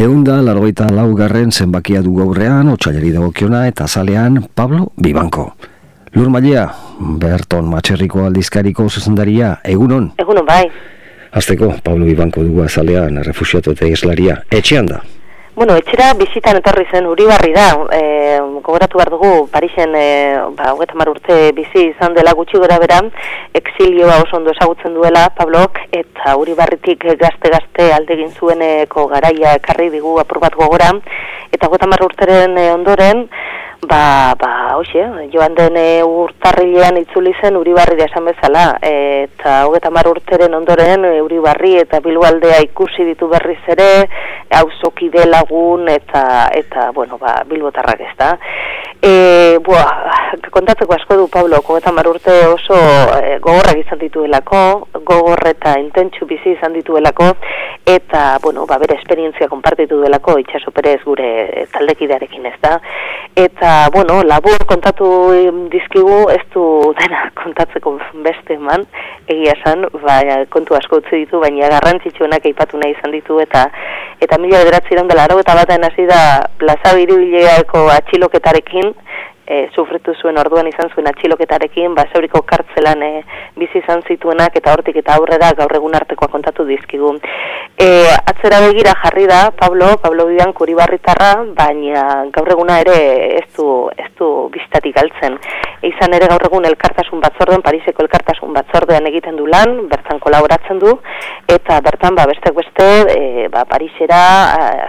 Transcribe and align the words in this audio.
Eunda, 0.00 0.38
largoita 0.40 0.86
laugarren 0.88 1.50
zenbakia 1.52 2.00
du 2.00 2.14
gaurrean, 2.16 2.70
otxaileri 2.72 3.10
dagokiona 3.12 3.66
eta 3.68 3.84
zalean 3.84 4.38
Pablo 4.56 4.86
Bibanko. 4.96 5.44
Lur 6.14 6.30
Malia, 6.32 6.62
Berton 7.20 7.68
Matxerriko 7.68 8.24
aldizkariko 8.24 8.88
zuzendaria, 8.88 9.50
egunon? 9.74 10.06
Egunon, 10.24 10.46
bai. 10.48 10.62
Azteko, 11.36 11.74
Pablo 11.84 12.08
Bibanko 12.08 12.46
dugu 12.46 12.64
azalean, 12.64 13.20
refusiatu 13.26 13.76
eta 13.76 13.92
eslaria, 13.92 14.38
etxean 14.48 14.88
da? 14.88 15.02
Bueno, 15.52 15.74
etxera 15.74 16.12
bizitan 16.14 16.60
etorri 16.60 16.84
zen 16.94 17.08
uri 17.10 17.24
barri 17.26 17.50
da, 17.50 17.64
e, 17.90 18.02
gogoratu 18.62 19.00
behar 19.00 19.08
dugu, 19.10 19.30
Parisen, 19.50 19.96
e, 19.98 20.38
ba, 20.54 20.76
urte 21.10 21.38
bizi 21.56 21.88
izan 21.88 22.14
dela 22.14 22.36
gutxi 22.38 22.56
gora 22.62 22.78
bera, 22.78 23.00
exilioa 23.52 24.20
oso 24.22 24.36
ondo 24.38 24.54
esagutzen 24.54 24.94
duela, 24.94 25.24
Pablok, 25.34 25.80
eta 25.90 26.36
uri 26.38 26.54
barritik 26.54 27.02
gazte-gazte 27.18 27.90
aldegin 27.92 28.30
zueneko 28.30 29.08
garaia 29.10 29.56
ekarri 29.58 29.90
digu 29.90 30.20
apur 30.22 30.38
bat 30.38 30.54
gogora, 30.54 30.92
eta 31.50 31.66
gota 31.66 31.90
urteren 32.06 32.56
e, 32.56 32.70
ondoren, 32.72 33.26
Ba, 33.80 34.36
ba, 34.36 34.76
hoxe, 34.76 35.00
joan 35.32 35.54
den 35.56 35.76
e, 35.80 36.02
urtarrilean 36.04 36.98
itzuli 37.00 37.30
zen 37.40 37.56
Uribarri 37.56 37.96
da 37.96 38.04
esan 38.10 38.26
bezala, 38.28 38.64
eta 38.84 39.54
hogeta 39.64 39.88
mar 39.88 40.10
urteren 40.10 40.52
ondoren 40.58 41.06
e, 41.08 41.14
Uribarri 41.24 41.78
eta 41.80 42.02
Bilbaldea 42.04 42.58
ikusi 42.66 43.06
ditu 43.08 43.30
berriz 43.32 43.62
ere, 43.72 43.88
hauzoki 44.52 45.08
lagun 45.24 45.88
eta, 45.88 46.50
eta 46.52 46.90
bueno, 46.92 47.16
ba, 47.16 47.40
Bilbotarrak 47.48 48.00
ez 48.00 48.12
da. 48.18 48.36
E, 49.00 49.56
bua, 49.64 49.80
kontatzeko 50.52 50.92
asko 50.98 51.16
du 51.16 51.28
Pablo, 51.28 51.62
hogeta 51.64 51.90
mar 51.90 52.06
urte 52.06 52.36
oso 52.52 52.76
e, 52.76 53.38
gogorrak 53.40 53.80
izan 53.80 53.98
dituelako, 53.98 54.88
gogor 55.08 55.40
eta 55.48 55.78
intentsu 55.80 56.26
bizi 56.26 56.52
izan 56.52 56.76
dituelako, 56.76 57.32
eta, 57.86 58.36
bueno, 58.42 58.66
ba, 58.66 58.76
bere 58.76 58.98
esperientzia 59.00 59.48
konpartitu 59.48 59.96
duelako, 60.02 60.36
itxaso 60.44 60.70
perez 60.70 61.00
gure 61.06 61.64
taldekidearekin 61.72 62.44
ez 62.52 62.58
da. 62.60 62.76
Eta 63.40 63.69
bueno, 63.92 64.22
labur 64.22 64.64
kontatu 64.66 65.06
dizkigu 65.72 66.30
ez 66.32 66.42
du 66.54 66.62
dena 66.98 67.26
kontatzeko 67.40 67.92
beste 68.24 68.56
eman, 68.56 68.86
egia 69.28 69.54
esan, 69.58 69.86
ba, 70.04 70.16
kontu 70.54 70.76
asko 70.78 71.00
utzi 71.02 71.22
ditu, 71.24 71.40
baina 71.42 71.68
garrantzitsuenak 71.74 72.46
aipatu 72.50 72.80
nahi 72.80 72.94
izan 72.96 73.14
ditu, 73.16 73.38
eta 73.42 73.66
eta 74.20 74.38
mila 74.38 74.62
bederatzi 74.62 74.96
dela, 74.96 75.26
eta 75.44 75.56
baten 75.60 75.84
hasi 75.88 76.06
da 76.06 76.20
plaza 76.58 76.94
biribileako 76.96 77.86
atxiloketarekin, 77.96 78.94
e, 79.50 79.68
sufritu 79.74 80.14
zuen 80.14 80.38
orduan 80.38 80.68
izan 80.70 80.92
zuen 80.94 81.08
atxiloketarekin, 81.10 81.94
ba, 81.98 82.04
zeuriko 82.14 82.44
kartzelan 82.46 83.02
e, 83.02 83.10
bizi 83.58 83.80
izan 83.82 84.04
zituenak 84.06 84.54
eta 84.60 84.74
hortik 84.76 85.00
eta 85.02 85.16
aurrera 85.18 85.50
gaur 85.58 85.74
egun 85.80 85.96
artekoa 85.98 86.30
kontatu 86.30 86.66
dizkigu. 86.68 87.16
E, 87.80 87.88
atzera 88.30 88.60
begira 88.66 88.94
jarri 89.02 89.26
da, 89.30 89.40
Pablo, 89.56 89.96
Pablo 90.04 90.28
Bidan 90.30 90.54
kuribarritarra, 90.54 91.32
baina 91.58 92.04
gaur 92.36 92.52
eguna 92.54 92.78
ere 92.84 92.96
ez 93.40 93.48
du, 93.56 93.66
ez 93.98 94.10
du 94.20 94.30
biztatik 94.54 94.94
galtzen. 95.00 95.38
izan 95.88 96.12
ere 96.12 96.26
gaur 96.28 96.42
egun 96.44 96.66
elkartasun 96.68 97.22
batzordean, 97.24 97.62
Pariseko 97.64 98.04
elkartasun 98.04 98.52
batzordean 98.52 99.06
egiten 99.08 99.36
du 99.36 99.46
lan, 99.48 99.88
bertan 99.88 100.20
kolaboratzen 100.20 100.78
du, 100.78 100.92
eta 101.48 101.80
bertan 101.80 102.14
ba, 102.14 102.26
beste 102.28 102.52
beste, 102.52 102.88
e, 103.16 103.48
ba, 103.48 103.64
Parisera, 103.64 104.20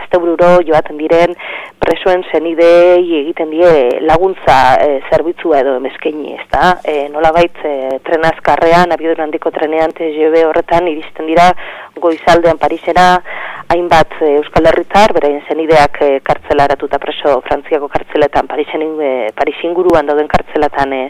azte 0.02 0.20
bururo 0.20 0.58
joaten 0.68 1.00
diren, 1.00 1.38
presoen 1.80 2.26
zenidei 2.30 3.00
egiten 3.22 3.50
die 3.56 4.02
laguntza 4.04 4.51
e, 4.82 5.02
zerbitzua 5.10 5.62
edo 5.62 5.76
emezkeni, 5.80 6.34
ez 6.36 6.48
da? 6.52 6.78
E, 6.84 7.08
nola 7.14 7.32
bait, 7.36 7.56
e, 7.64 8.00
trenazkarrean, 8.08 8.92
abiodun 8.94 9.26
handiko 9.26 9.52
trenean, 9.56 9.94
TGV 9.98 10.46
horretan, 10.50 10.90
iristen 10.92 11.30
dira, 11.30 11.50
goizaldean 12.02 12.60
Parisera, 12.62 13.08
hainbat 13.72 14.18
e, 14.20 14.34
Euskal 14.40 14.68
Herritar, 14.72 15.14
beraien 15.16 15.44
zenideak 15.48 16.02
e, 16.04 16.10
kartzelaratuta 16.28 17.00
preso 17.00 17.38
Frantziako 17.48 17.88
kartzeletan, 17.94 18.50
Parisen, 18.52 18.84
e, 19.00 19.12
Parisinguruan 19.38 20.10
dauden 20.10 20.30
kartzelatan 20.32 20.96
e, 20.98 21.02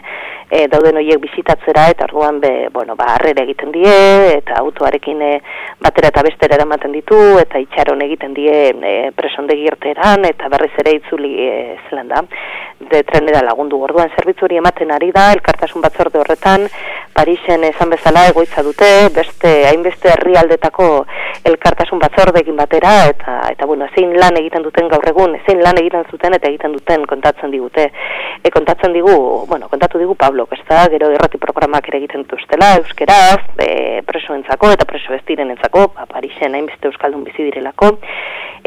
e, 0.48 0.66
dauden 0.72 1.00
horiek 1.00 1.22
bizitatzera, 1.22 1.88
eta 1.94 2.06
orduan, 2.10 2.40
be, 2.42 2.52
bueno, 2.74 2.96
ba, 2.98 3.12
arrere 3.16 3.46
egiten 3.46 3.74
die, 3.74 3.96
eta 4.36 4.60
autoarekin 4.62 5.22
e, 5.22 5.32
batera 5.82 6.12
eta 6.12 6.26
bestera 6.28 6.58
eramaten 6.60 6.94
ditu, 6.94 7.18
eta 7.42 7.62
itxaron 7.62 8.04
egiten 8.06 8.36
die 8.38 8.58
e, 8.70 8.96
presondegi 9.16 9.66
irteran, 9.70 10.28
eta 10.28 10.50
berriz 10.52 10.74
ere 10.84 10.98
itzuli 11.00 11.34
e, 11.48 11.56
zelan 11.88 12.12
da 12.12 12.26
de 12.90 13.02
trenera 13.32 13.46
lagundu. 13.48 13.80
Orduan 13.80 14.10
zerbitzu 14.16 14.46
hori 14.46 14.58
ematen 14.60 14.92
ari 14.92 15.10
da 15.12 15.30
elkartasun 15.32 15.82
batzorde 15.82 16.20
horretan 16.20 16.68
Parisen 17.12 17.64
esan 17.68 17.90
bezala 17.92 18.24
egoitza 18.30 18.62
dute, 18.64 18.88
beste 19.12 19.50
hainbeste 19.68 20.08
herrialdetako 20.14 20.86
elkartasun 21.50 22.00
batzordeekin 22.00 22.56
batera 22.56 22.92
eta 23.10 23.34
eta 23.50 23.66
bueno, 23.68 23.88
zein 23.94 24.14
lan 24.16 24.38
egiten 24.40 24.64
duten 24.64 24.88
gaur 24.88 25.04
egun, 25.10 25.36
zein 25.46 25.60
lan 25.64 25.80
egiten 25.80 26.06
zuten 26.10 26.36
eta 26.38 26.48
egiten 26.48 26.72
duten 26.72 27.04
kontatzen 27.10 27.52
digute. 27.52 27.88
E 28.42 28.50
kontatzen 28.50 28.96
digu, 28.96 29.12
bueno, 29.50 29.68
kontatu 29.68 30.00
digu 30.00 30.16
Pablo, 30.18 30.46
ezta, 30.56 30.86
gero 30.94 31.10
errati 31.12 31.38
programak 31.42 31.88
ere 31.90 32.00
egiten 32.00 32.24
dituztela 32.24 32.72
euskeraz, 32.80 33.42
e, 33.60 34.00
presoentzako 34.08 34.72
eta 34.72 34.88
preso 34.88 35.12
bestirenentzako, 35.12 35.88
ba, 35.96 36.08
Parisen 36.10 36.56
hainbeste 36.56 36.88
euskaldun 36.90 37.26
bizi 37.28 37.44
direlako. 37.50 37.92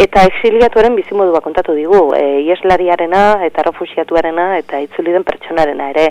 Eta 0.05 0.25
exiliatuaren 0.27 0.95
bizimodua 0.95 1.41
kontatu 1.41 1.73
digu, 1.73 2.11
e, 2.15 2.23
ieslariarena 2.45 3.25
eta 3.47 3.63
refusiatuarena 3.67 4.54
eta 4.61 4.79
itzuli 4.83 5.13
den 5.15 5.23
pertsonarena 5.27 5.89
ere, 5.93 6.07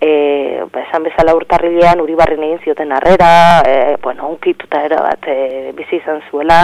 e, 0.00 0.62
ba, 0.72 0.84
esan 0.86 1.06
bezala 1.08 1.34
urtarrilean 1.38 2.00
uribarren 2.04 2.44
egin 2.46 2.62
zioten 2.64 2.92
arrera, 2.92 3.30
e, 3.66 3.96
bueno, 4.02 4.28
unkituta 4.28 4.84
era 4.84 5.02
bat 5.02 5.28
e, 5.28 5.72
bizi 5.76 6.00
izan 6.00 6.22
zuela, 6.30 6.60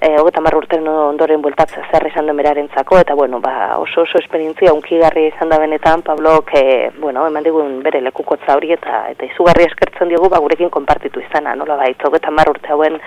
e, 0.00 0.10
hogeta 0.20 0.42
marra 0.44 0.58
urten 0.58 0.86
ondoren 0.88 1.42
bueltatza 1.42 1.84
zer 1.90 2.06
izan 2.10 2.26
den 2.28 2.36
beraren 2.36 2.68
zako, 2.74 2.98
eta 3.00 3.14
bueno, 3.14 3.40
ba, 3.40 3.78
oso 3.80 4.02
oso 4.02 4.18
esperientzia 4.20 4.72
unkigarri 4.76 5.28
izan 5.30 5.52
da 5.52 5.58
benetan, 5.62 6.02
Pablo, 6.02 6.40
que, 6.50 6.90
bueno, 6.98 7.26
eman 7.26 7.46
digun 7.46 7.78
bere 7.82 8.02
lekukotza 8.04 8.56
hori 8.56 8.74
eta 8.76 9.04
eta 9.14 9.28
izugarri 9.30 9.68
eskertzen 9.68 10.12
digu, 10.12 10.28
ba, 10.28 10.42
gurekin 10.44 10.70
konpartitu 10.70 11.22
izana, 11.24 11.54
nola 11.54 11.78
baita, 11.80 12.08
hogeta 12.08 12.34
marra 12.34 12.54
urte 12.56 12.72
hauen 12.74 13.00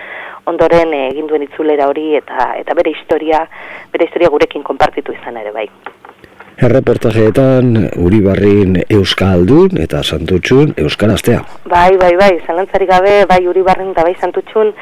ondoren 0.50 0.94
egin 1.04 1.28
duen 1.30 1.44
itzulera 1.46 1.88
hori 1.90 2.14
eta 2.18 2.52
eta 2.58 2.74
bere 2.78 2.94
historia, 2.96 3.44
bere 3.92 4.08
historia 4.08 4.32
gurekin 4.34 4.66
konpartitu 4.66 5.14
izan 5.14 5.36
ere 5.44 5.54
bai. 5.54 5.68
Erreportajeetan 6.58 7.76
Uribarrin 8.02 8.80
Euskaldun 8.90 9.78
eta 9.78 10.00
Santutxun 10.02 10.72
Euskaraztea. 10.82 11.44
Bai, 11.70 11.92
bai, 12.00 12.10
bai, 12.18 12.32
zalantzari 12.46 12.88
gabe, 12.90 13.12
bai 13.30 13.44
Uribarrin 13.46 13.92
eta 13.94 14.02
bai 14.08 14.16
Santutxun 14.18 14.72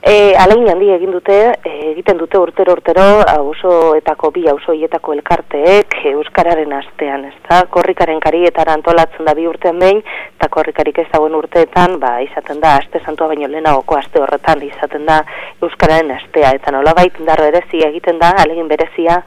E, 0.00 0.32
Alein 0.32 0.64
handi 0.72 0.86
egin 0.94 1.10
dute, 1.12 1.34
e, 1.60 1.70
egiten 1.90 2.16
dute 2.16 2.38
urtero 2.40 2.72
urtero, 2.72 3.02
auzoetako 3.28 4.30
bi 4.32 4.46
auzoietako 4.48 5.12
elkarteek 5.18 5.98
euskararen 6.14 6.72
astean, 6.72 7.26
ezta? 7.28 7.58
Korrikaren 7.74 8.22
karietara 8.24 8.72
antolatzen 8.78 9.28
da 9.28 9.34
bi 9.36 9.44
urtean 9.50 9.76
behin, 9.82 10.00
korrikarik 10.48 10.98
ez 10.98 11.06
dagoen 11.12 11.34
urteetan, 11.34 11.98
ba, 12.00 12.14
izaten 12.24 12.60
da 12.60 12.76
aste 12.80 13.02
santua 13.04 13.28
baino 13.28 13.48
lehenagoko 13.50 13.98
aste 13.98 14.22
horretan 14.22 14.62
izaten 14.62 15.06
da 15.06 15.20
euskararen 15.62 16.10
astea. 16.16 16.54
Eta 16.56 16.72
nolabait 16.72 17.20
indarro 17.20 17.50
berezia 17.50 17.90
egiten 17.92 18.18
da, 18.18 18.32
alegin 18.44 18.68
berezia, 18.68 19.20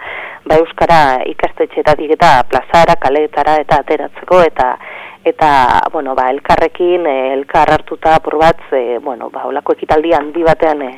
ba 0.48 0.58
euskara 0.60 1.00
ikastetxeetatik 1.30 2.16
eta 2.18 2.34
plazara, 2.50 2.98
kaleetara 3.00 3.60
eta 3.64 3.80
ateratzeko 3.84 4.42
eta 4.44 4.76
eta 5.24 5.50
bueno, 5.92 6.16
ba, 6.16 6.30
elkarrekin 6.34 7.06
eh, 7.08 7.34
elkar 7.34 7.70
hartuta 7.72 8.18
apur 8.18 8.36
bat, 8.42 8.60
e, 8.76 8.98
bueno, 9.00 9.30
ba, 9.32 9.46
olako 9.48 9.78
ekitaldi 9.78 10.12
handi 10.12 10.44
batean 10.44 10.82
e, 10.84 10.90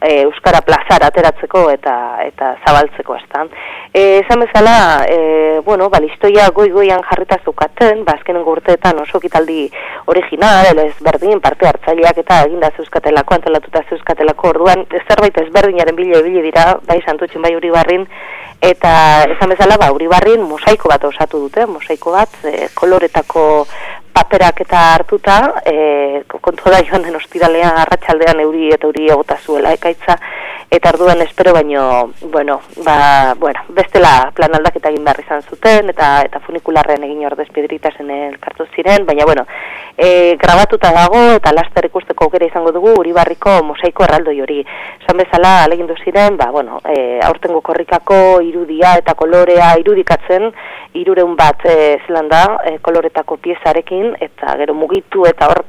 euskara 0.00 0.60
plazara 0.64 1.10
ateratzeko 1.10 1.66
eta 1.70 1.94
eta 2.24 2.54
zabaltzeko 2.64 3.16
ezta. 3.16 3.44
Eh, 3.92 4.20
esan 4.24 4.40
bezala, 4.40 5.04
e, 5.08 5.60
bueno, 5.64 5.90
ba, 5.90 6.00
listoia 6.00 6.48
goi-goian 6.54 7.02
jarrita 7.08 7.40
zukaten, 7.44 8.04
ba, 8.04 8.14
azkenen 8.16 8.46
urteetan 8.46 9.00
oso 9.02 9.18
ekitaldi 9.18 9.68
original, 10.06 10.78
ez 10.78 10.94
berdin, 11.04 11.40
parte 11.40 11.68
hartzaileak 11.68 12.22
eta 12.24 12.42
eginda 12.46 12.70
zeuskatelako, 12.76 13.34
antolatuta 13.34 13.82
zeuskatelako 13.88 14.54
orduan, 14.54 14.86
zerbait 15.06 15.36
ezberdinaren 15.44 15.96
bile 15.96 16.22
bile 16.22 16.44
dira, 16.48 16.76
bai 16.86 17.00
santutxin 17.04 17.42
bai 17.42 17.56
uri 17.56 17.70
barrin, 17.74 18.06
eta 18.60 19.24
esan 19.32 19.48
bezala 19.48 19.76
ba 19.80 19.88
Uribarrin 19.92 20.42
mosaiko 20.44 20.90
bat 20.92 21.04
osatu 21.08 21.40
dute, 21.46 21.64
mosaiko 21.66 22.12
bat 22.12 22.34
e, 22.44 22.68
koloretako 22.76 23.44
paperak 24.12 24.60
eta 24.66 24.80
hartuta, 24.94 25.36
e, 25.66 26.22
kontu 26.40 26.70
da 26.70 26.82
joan 26.86 27.02
den 27.06 27.16
ostiralean 27.16 27.78
arratsaldean 27.82 28.40
euri 28.46 28.70
eta 28.74 28.88
euri 28.88 29.10
egota 29.10 29.38
zuela 29.44 29.72
ekaitza 29.76 30.16
eta 30.70 30.88
arduan 30.88 31.20
espero 31.22 31.52
baino, 31.52 32.12
bueno, 32.30 32.60
ba, 32.84 33.34
bueno, 33.34 33.60
bestela 33.68 34.30
plan 34.34 34.54
aldaketa 34.54 34.92
egin 34.92 35.02
behar 35.04 35.18
izan 35.18 35.42
zuten 35.42 35.90
eta 35.90 36.10
eta 36.22 36.38
funikularren 36.46 37.02
egin 37.02 37.26
ordez 37.26 37.48
piedritasen 37.54 38.10
elkartu 38.14 38.68
ziren, 38.76 39.04
baina 39.06 39.26
bueno, 39.26 39.44
e, 39.98 40.36
grabatuta 40.38 40.92
dago 40.94 41.22
eta 41.40 41.52
laster 41.56 41.90
ikusteko 41.90 42.28
aukera 42.28 42.46
izango 42.46 42.70
dugu 42.76 42.94
Uribarriko 43.00 43.56
mosaiko 43.66 44.06
erraldoi 44.06 44.36
hori. 44.44 44.60
Esan 45.02 45.18
bezala 45.18 45.64
alegindu 45.64 45.96
ziren, 46.04 46.38
ba, 46.38 46.52
bueno, 46.54 46.78
e, 46.86 47.18
aurtengo 47.26 47.64
korrikako 47.66 48.40
irudia 48.46 48.94
eta 49.02 49.16
kolorea 49.18 49.72
irudikatzen, 49.82 50.52
irureun 51.02 51.34
bat 51.36 51.66
e, 51.66 51.76
zelan 52.06 52.30
da, 52.30 52.44
e, 52.70 52.78
koloretako 52.78 53.40
piezarekin 53.42 53.99
egin, 54.00 54.16
eta 54.20 54.56
gero 54.56 54.74
mugitu 54.74 55.26
eta 55.28 55.48
hor 55.50 55.62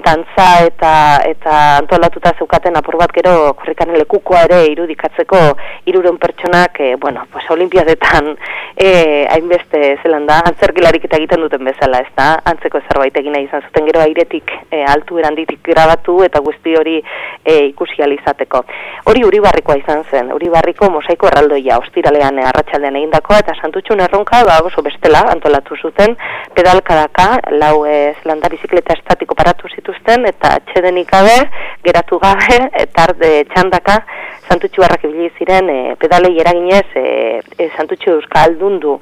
dantza 0.00 0.64
eta 0.64 1.20
eta 1.28 1.76
antolatuta 1.76 2.32
zeukaten 2.38 2.76
apur 2.76 2.96
bat 2.96 3.12
gero 3.12 3.52
korrikaren 3.58 3.98
lekukoa 4.00 4.44
ere 4.46 4.62
irudikatzeko 4.72 5.40
iruren 5.86 6.16
pertsonak, 6.18 6.80
e, 6.80 6.96
bueno, 6.96 7.26
pues 7.32 7.44
olimpiadetan 7.50 8.32
e, 8.76 9.26
hainbeste 9.28 9.98
zelan 10.02 10.26
da, 10.26 10.40
antzerkilarik 10.48 11.04
eta 11.04 11.18
egiten 11.20 11.44
duten 11.44 11.64
bezala, 11.68 12.00
ez 12.00 12.12
da, 12.16 12.38
antzeko 12.52 12.80
zerbait 12.88 13.16
egina 13.20 13.42
izan 13.44 13.62
zuten 13.68 13.86
gero 13.90 14.00
airetik 14.00 14.54
e, 14.70 14.80
altu 14.88 15.18
eranditik 15.20 15.60
grabatu 15.66 16.22
eta 16.24 16.40
guzti 16.40 16.76
hori 16.78 16.96
e, 17.44 17.58
ikusi 17.66 18.02
alizateko. 18.02 18.64
Hori 19.12 19.26
uribarrikoa 19.28 19.76
izan 19.82 20.06
zen, 20.10 20.32
uribarriko 20.32 20.88
mosaiko 20.90 21.28
erraldoia, 21.28 21.76
ostiralean 21.84 22.40
arratsaldean 22.46 22.96
egindakoa 23.02 23.42
eta 23.44 23.58
santutxun 23.60 24.00
erronka, 24.06 24.40
ba, 24.48 24.58
oso 24.64 24.82
bestela, 24.82 25.26
antolatu 25.34 25.76
zuten, 25.76 26.16
pedalkadaka, 26.56 27.28
lau 27.60 27.84
e, 27.84 28.14
zelan 28.22 28.40
bizikleta 28.52 28.96
estatiko 28.96 29.34
paratu 29.34 29.68
zituzten 29.82 30.26
eta 30.30 30.56
atxedenik 30.60 31.10
gabe, 31.10 31.38
geratu 31.82 32.18
gabe, 32.22 32.58
eta 32.78 33.08
arde 33.08 33.30
txandaka, 33.50 33.96
santutxu 34.52 34.84
barrak 34.84 35.04
ibili 35.08 35.30
ziren 35.38 35.68
e, 35.72 35.78
pedalei 36.00 36.36
eraginez 36.44 36.88
e, 36.94 37.04
e, 37.56 37.70
santutxu 37.76 38.18
euskaldundu 38.18 38.98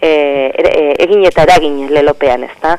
e, 0.00 0.08
e, 0.08 0.94
egin 1.04 1.24
eta 1.28 1.44
eragin 1.44 1.76
lelopean, 1.92 2.44
ez 2.48 2.56
da. 2.62 2.74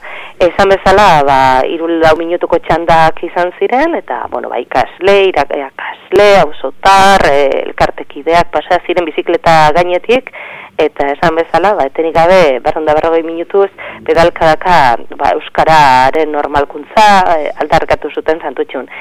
Esan 0.48 0.72
bezala, 0.74 1.07
ba, 1.27 1.38
irul 1.69 2.00
lau 2.01 2.16
minutuko 2.19 2.60
txandak 2.66 3.22
izan 3.27 3.54
ziren, 3.60 3.95
eta, 3.98 4.24
bueno, 4.31 4.50
ba, 4.51 4.60
ikasle, 4.62 5.16
irakasle, 5.30 6.27
hausotar, 6.42 7.25
e, 7.30 7.45
elkartekideak, 7.66 8.51
pasa 8.54 8.81
ziren 8.86 9.07
bizikleta 9.10 9.56
gainetik, 9.78 10.33
eta 10.81 11.07
esan 11.13 11.38
bezala, 11.39 11.75
ba, 11.78 11.88
etenik 11.92 12.18
gabe, 12.18 12.42
berronda 12.66 12.98
berrogei 12.98 13.24
minutuz, 13.28 13.69
pedalkadaka, 14.07 14.80
ba, 15.16 15.36
Euskararen 15.38 16.33
normalkuntza, 16.36 17.07
e, 17.38 17.54
aldarkatu 17.63 18.12
zuten 18.13 18.44
santutxun. 18.44 18.92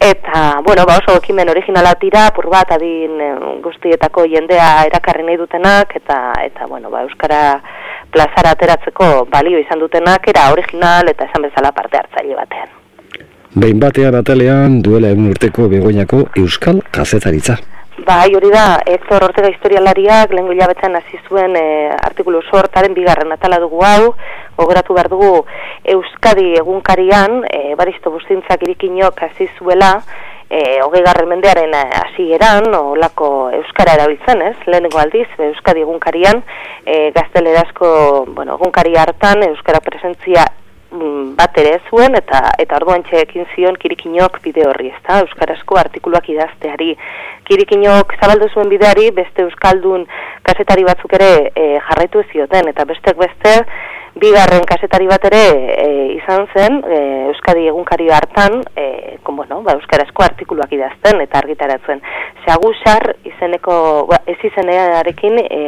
Eta, 0.00 0.60
bueno, 0.62 0.84
ba 0.86 1.00
oso 1.00 1.16
ekimen 1.18 1.48
originala 1.50 1.96
tira, 1.98 2.28
pur 2.30 2.46
bat 2.52 2.67
adin 2.74 3.20
eh, 3.20 3.34
guztietako 3.64 4.24
jendea 4.30 4.68
erakarri 4.88 5.24
nahi 5.26 5.38
dutenak, 5.40 5.94
eta, 5.96 6.18
eta 6.44 6.66
bueno, 6.66 6.90
ba, 6.90 7.04
Euskara 7.06 7.40
plazara 8.12 8.52
ateratzeko 8.56 9.28
balio 9.30 9.58
izan 9.60 9.80
dutenak, 9.80 10.28
era 10.28 10.50
original 10.52 11.08
eta 11.08 11.28
esan 11.28 11.48
bezala 11.48 11.72
parte 11.72 12.00
hartzaile 12.00 12.36
batean. 12.38 12.76
Behin 13.58 13.80
batean 13.80 14.14
atalean 14.14 14.82
duela 14.84 15.10
egun 15.14 15.32
urteko 15.32 15.68
begoinako 15.72 16.28
Euskal 16.36 16.82
Kazetaritza. 16.92 17.58
Bai, 18.06 18.30
hori 18.36 18.50
da, 18.52 18.78
Hector 18.86 19.24
Ortega 19.26 19.48
historialariak 19.50 20.30
lehen 20.30 20.46
hilabetzen 20.52 20.94
hasi 20.94 21.18
zuen 21.26 21.56
e, 21.58 21.64
artikulu 21.96 22.44
sortaren 22.46 22.94
bigarren 22.94 23.34
atala 23.34 23.58
dugu 23.58 23.82
hau, 23.82 24.12
gogoratu 24.60 24.94
behar 24.94 25.08
dugu 25.10 25.30
Euskadi 25.96 26.52
egunkarian, 26.60 27.40
e, 27.50 27.74
baristo 27.80 28.12
bustintzak 28.14 28.62
irikinok 28.68 29.18
hasi 29.26 29.48
zuela, 29.58 29.96
e, 30.50 30.80
hogei 30.84 31.02
garren 31.04 31.28
mendearen 31.28 31.74
hasi 31.74 32.30
eran, 32.34 32.68
olako 32.74 33.50
Euskara 33.60 33.96
erabiltzen 33.98 34.42
ez, 34.50 34.56
lehenengo 34.66 35.00
aldiz, 35.00 35.28
Euskadi 35.50 35.84
egunkarian, 35.86 36.42
e, 36.84 37.10
gaztelerazko 37.16 37.90
bueno, 38.34 38.56
egunkari 38.60 38.96
hartan 38.96 39.44
Euskara 39.50 39.80
presentzia 39.84 40.46
Mm, 40.88 41.34
bat 41.36 41.58
ere 41.60 41.74
zuen 41.90 42.14
eta 42.16 42.38
eta 42.62 42.78
orduan 42.78 43.02
txekin 43.04 43.44
zion 43.52 43.74
kirikinok 43.76 44.38
bide 44.40 44.62
horri, 44.64 44.88
ezta? 44.96 45.18
Euskarazko 45.20 45.76
artikuluak 45.76 46.30
idazteari. 46.32 46.94
Kirikinok 47.44 48.14
zabaldu 48.16 48.48
zuen 48.54 48.72
bideari 48.72 49.10
beste 49.18 49.44
euskaldun 49.44 50.06
kasetari 50.48 50.86
batzuk 50.88 51.12
ere 51.18 51.28
e, 51.52 51.66
jarraitu 51.90 52.22
zioten 52.32 52.72
eta 52.72 52.88
bestek 52.88 53.20
beste 53.20 53.52
bigarren 54.20 54.64
kasetari 54.68 55.06
bat 55.10 55.24
ere 55.30 55.42
e, 55.74 55.88
izan 56.18 56.46
zen 56.54 56.80
e, 56.82 56.98
Euskadi 57.30 57.66
egunkari 57.70 58.08
hartan 58.12 58.60
e, 58.76 59.16
kon, 59.22 59.36
bueno, 59.36 59.60
ba, 59.66 59.74
Euskarazko 59.78 60.24
artikuluak 60.26 60.72
idazten 60.74 61.20
eta 61.24 61.38
argitaratzen. 61.42 62.02
Sagusar 62.46 63.14
izeneko, 63.28 64.06
ba, 64.10 64.22
ez 64.26 64.38
izenearekin 64.50 65.38
e, 65.44 65.62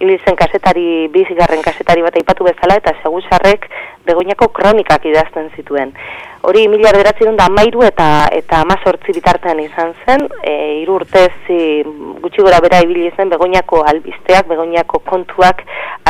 ibiltzen 0.00 0.36
kasetari, 0.36 1.08
bizigarren 1.12 1.64
kasetari 1.64 2.04
bat 2.04 2.16
aipatu 2.20 2.46
bezala, 2.48 2.78
eta 2.80 2.94
segusarrek 3.02 3.68
begoinako 4.06 4.50
kronikak 4.56 5.06
idazten 5.08 5.50
zituen. 5.56 5.92
Hori 6.46 6.66
mila 6.70 6.92
bederatzen 6.94 7.36
da 7.38 7.48
mairu 7.50 7.82
eta 7.82 8.28
eta 8.34 8.60
amazortzi 8.62 9.14
bitartean 9.16 9.60
izan 9.64 9.94
zen, 10.04 10.28
e, 10.42 10.52
iru 10.82 11.00
urtez 11.00 11.32
gutxi 12.22 12.42
gora 12.42 12.60
bera 12.64 12.80
ibili 12.84 13.10
zen 13.16 13.30
begoinako 13.32 13.82
albizteak, 13.90 14.48
begoinako 14.48 15.00
kontuak 15.06 15.62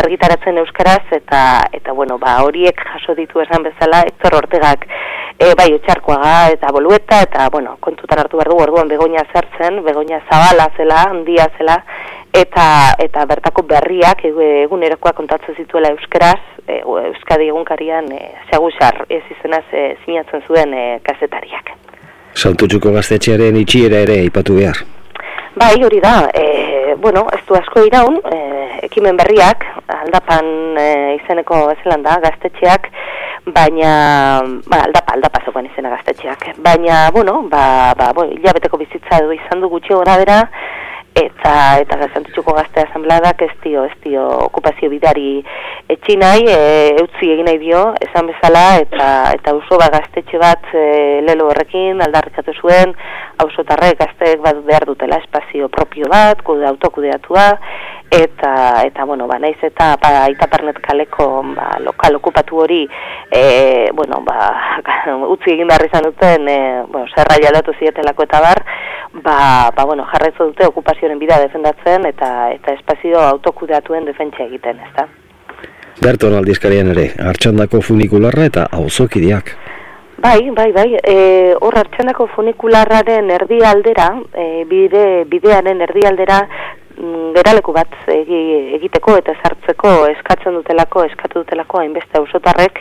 argitaratzen 0.03 0.59
euskaraz, 0.63 1.05
eta 1.19 1.41
eta 1.73 1.93
bueno, 1.93 2.19
ba, 2.19 2.39
horiek 2.47 2.81
jaso 2.93 3.15
ditu 3.19 3.41
esan 3.45 3.65
bezala, 3.67 4.03
Hector 4.09 4.37
Ortegak 4.41 4.87
e, 5.39 5.53
bai 5.59 5.69
etxarkoaga 5.77 6.35
eta 6.55 6.73
bolueta, 6.73 7.21
eta 7.27 7.49
bueno, 7.53 7.77
kontutan 7.81 8.23
hartu 8.23 8.41
behar 8.41 8.53
du 8.53 8.61
orduan 8.65 8.89
begoina 8.89 9.25
zertzen, 9.33 9.83
begoina 9.85 10.21
zabala 10.31 10.69
zela, 10.77 11.03
handia 11.11 11.49
zela, 11.59 11.79
eta 12.37 12.67
eta 13.03 13.25
bertako 13.29 13.65
berriak 13.69 14.25
egunerokoa 14.29 15.15
kontatzen 15.17 15.57
zituela 15.57 15.93
euskeraz 15.95 16.41
e, 16.67 16.83
euskadi 16.83 17.49
egunkarian 17.53 18.11
e, 18.13 18.21
segusar 18.51 19.05
ez 19.09 19.23
izenaz 19.39 19.65
e, 19.73 19.87
sinatzen 20.05 20.45
zuen 20.49 20.75
e, 20.75 20.85
kazetariak. 21.07 21.73
Santutxuko 22.37 22.93
gaztetxearen 22.93 23.57
itxiera 23.63 24.05
ere 24.05 24.21
ipatu 24.27 24.61
behar. 24.61 24.85
Bai, 25.57 25.83
hori 25.83 26.01
da, 26.01 26.29
e, 26.35 26.95
bueno, 26.99 27.27
ez 27.33 27.41
du 27.49 27.55
asko 27.57 27.81
iraun, 27.87 28.19
e, 28.29 28.41
ekimen 28.85 29.17
berriak, 29.17 29.63
aldapan 29.89 30.51
e, 30.77 30.85
izeneko 31.15 31.71
ezelan 31.73 32.03
da, 32.05 32.19
gaztetxeak, 32.21 32.91
baina, 33.57 33.93
ba, 34.69 34.83
aldapa, 34.85 35.15
aldapa 35.17 35.41
zokoen 35.47 35.71
izena 35.71 35.95
gaztetxeak, 35.95 36.45
baina, 36.67 37.07
bueno, 37.17 37.39
ba, 37.49 37.95
ba, 37.97 38.11
bo, 38.13 38.27
hilabeteko 38.35 38.77
bizitza 38.83 39.23
edo 39.23 39.33
izan 39.33 39.65
du 39.65 39.73
gutxi 39.73 39.97
gora 39.97 40.19
bera, 40.21 40.43
eta 41.17 41.53
eta 41.81 41.97
gazantutxuko 42.03 42.53
gazte 42.59 42.83
asambladak 42.83 43.41
ez 43.47 43.53
dio, 43.63 43.85
ez 43.89 43.97
dio 44.05 44.25
okupazio 44.47 44.91
bidari 44.93 45.41
etxi 45.95 46.17
nahi, 46.21 46.45
e, 46.53 46.59
eutzi 47.01 47.31
egin 47.33 47.49
nahi 47.49 47.61
dio, 47.63 47.83
esan 48.05 48.29
bezala, 48.29 48.65
eta 48.85 49.09
eta 49.39 49.55
oso 49.57 49.81
bat 49.81 49.95
gaztetxe 49.97 50.41
bat 50.43 50.69
e, 50.75 50.85
lelo 51.25 51.49
horrekin 51.49 52.05
aldarrikatu 52.05 52.53
zuen, 52.61 52.93
hausotarre 53.43 53.95
gazteek 54.01 54.45
bat 54.45 54.61
behar 54.69 54.89
dutela 54.91 55.21
espazio 55.25 55.71
propio 55.73 56.11
bat, 56.13 56.45
kude 56.45 56.69
autokudeatua, 56.69 57.49
eta 58.11 58.87
eta 58.87 59.05
bueno 59.05 59.27
ba 59.27 59.39
naiz 59.39 59.59
eta 59.63 59.97
ba 60.01 60.25
aitapernet 60.25 60.79
kaleko 60.79 61.43
ba, 61.57 61.75
lokal 61.83 62.17
okupatu 62.17 62.59
hori 62.63 62.87
e, 63.31 63.91
bueno 63.93 64.21
ba 64.23 64.79
utzi 65.35 65.53
egin 65.57 65.67
behar 65.67 65.87
izan 65.87 66.07
duten 66.07 66.49
e, 66.49 66.59
bueno 66.87 67.07
zerraia 67.15 67.51
aldatu 67.51 67.75
zietelako 67.79 68.23
eta 68.23 68.41
bar 68.41 68.63
ba, 69.23 69.71
ba 69.77 69.85
bueno 69.85 70.07
jarraitu 70.13 70.51
dute 70.51 70.67
okupazioaren 70.67 71.19
bidea 71.19 71.39
defendatzen 71.45 72.07
eta 72.07 72.51
eta 72.55 72.75
espazio 72.75 73.21
autokudeatuen 73.21 74.05
defentsa 74.05 74.45
egiten 74.45 74.81
ezta 74.89 75.09
Berton 76.03 76.35
aldizkarian 76.37 76.91
ere, 76.93 77.07
hartxandako 77.25 77.81
funikularra 77.81 78.45
eta 78.51 78.67
auzokideak. 78.79 79.55
Bai, 80.21 80.51
bai, 80.57 80.71
bai, 80.73 80.91
e, 80.97 81.55
hor 81.61 81.77
hartxandako 81.81 82.27
funikularraren 82.35 83.31
erdi 83.33 83.63
aldera, 83.65 84.11
e, 84.33 84.65
bide, 84.69 85.25
bidearen 85.31 85.81
erdi 85.87 86.05
aldera, 86.09 86.43
geraleku 87.37 87.73
bat 87.77 87.93
egiteko 88.09 89.17
eta 89.21 89.35
sartzeko 89.43 89.93
eskatzen 90.15 90.55
dutelako, 90.57 91.05
eskatu 91.11 91.43
dutelako 91.43 91.83
hainbeste 91.83 92.19
ausotarrek 92.21 92.81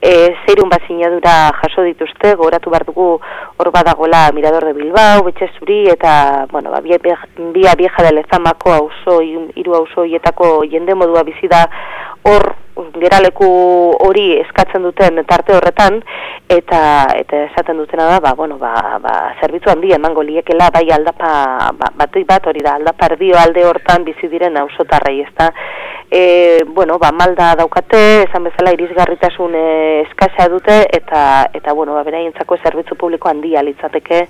e, 0.00 0.12
zeirun 0.46 0.68
bat 0.68 0.84
zinadura 0.88 1.34
jaso 1.62 1.84
dituzte, 1.86 2.34
goratu 2.36 2.70
behar 2.70 2.84
dugu 2.88 3.08
hor 3.56 3.70
badagola 3.72 4.30
Mirador 4.34 4.66
de 4.68 4.74
Bilbao, 4.76 5.22
Betxe 5.24 5.48
Zuri 5.58 5.86
eta, 5.92 6.46
bueno, 6.52 6.70
ba, 6.70 6.80
bia, 6.80 6.98
bia 7.00 7.74
vieja 7.78 8.02
de 8.04 8.12
lezamako 8.12 8.72
auzo, 8.72 9.20
iru 9.22 9.74
auzo 9.74 10.04
jende 10.04 10.94
modua 10.94 11.22
bizi 11.22 11.48
da 11.48 11.66
hor 12.24 12.55
geraleku 13.00 13.46
hori 14.06 14.26
eskatzen 14.40 14.82
duten 14.82 15.22
tarte 15.28 15.56
horretan 15.56 16.00
eta 16.48 16.80
eta 17.16 17.42
esaten 17.48 17.78
dutena 17.78 18.06
da 18.10 18.20
ba 18.20 18.34
bueno 18.34 18.58
ba 18.58 18.98
ba 19.02 19.14
zerbitzu 19.40 19.70
handi 19.70 19.92
emango 19.92 20.22
liekela 20.22 20.70
bai 20.70 20.86
aldapa 20.90 21.72
ba, 21.78 21.90
bat 21.96 22.18
bat 22.26 22.46
hori 22.46 22.62
da 22.62 22.74
aldapa 22.74 23.06
erdio 23.12 23.38
alde 23.38 23.64
hortan 23.64 24.04
bizi 24.04 24.28
diren 24.28 24.56
ausotarrei 24.56 25.20
ezta? 25.20 25.50
E, 26.10 26.62
bueno 26.68 26.98
ba 26.98 27.10
malda 27.10 27.54
daukate 27.58 28.28
esan 28.28 28.44
bezala 28.44 28.72
irisgarritasun 28.76 29.54
e, 29.54 29.66
eskasa 30.06 30.48
dute 30.48 30.86
eta 30.92 31.50
eta 31.52 31.74
bueno 31.74 31.94
ba 31.94 32.04
beraientzako 32.04 32.58
zerbitzu 32.62 32.94
publiko 32.94 33.28
handia 33.28 33.62
litzateke 33.62 34.28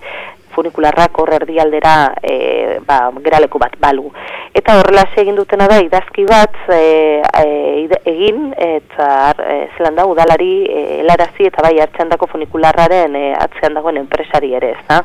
funikularrak 0.57 1.21
hor 1.21 1.33
erdialdera 1.37 1.95
e, 2.23 2.79
ba, 2.87 2.99
geraleku 3.25 3.61
bat 3.63 3.77
balu. 3.81 4.11
Eta 4.57 4.79
horrela 4.81 5.05
egin 5.21 5.37
dutena 5.37 5.69
da 5.69 5.79
idazki 5.85 6.25
bat 6.29 6.57
e, 6.73 6.81
e, 7.23 8.01
egin 8.13 8.53
eta 8.57 9.09
e, 9.37 9.59
zelan 9.77 9.99
da 9.99 10.07
udalari 10.09 10.53
e, 10.65 10.85
elarazi 11.03 11.49
eta 11.51 11.65
bai 11.67 11.77
hartxandako 11.85 12.29
funikularraren 12.33 13.17
e, 13.17 13.27
atzean 13.37 13.77
dagoen 13.79 14.01
enpresari 14.03 14.55
ere 14.59 14.73
ez 14.77 14.83
da. 14.89 15.03